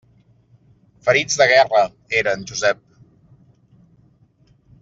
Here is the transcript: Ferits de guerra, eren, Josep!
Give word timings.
Ferits 1.07 1.37
de 1.43 1.47
guerra, 1.51 1.83
eren, 2.23 2.47
Josep! 2.53 2.81